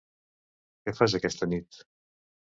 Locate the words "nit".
1.53-1.81